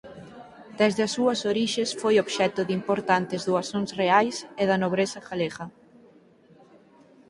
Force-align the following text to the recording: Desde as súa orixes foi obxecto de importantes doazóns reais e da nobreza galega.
Desde 0.79 1.01
as 1.07 1.11
súa 1.15 1.33
orixes 1.51 1.89
foi 2.01 2.15
obxecto 2.17 2.61
de 2.67 2.73
importantes 2.79 3.41
doazóns 3.49 3.89
reais 4.01 4.35
e 4.61 4.63
da 4.69 4.81
nobreza 4.83 5.19
galega. 5.27 5.65